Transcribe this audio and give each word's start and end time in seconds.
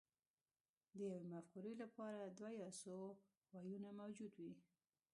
د 0.97 0.97
یوې 1.09 1.21
مفکورې 1.31 1.73
لپاره 1.83 2.19
دوه 2.37 2.51
یا 2.61 2.69
څو 2.81 2.95
ویونه 3.61 3.89
موجود 3.99 4.33
وي 4.41 4.55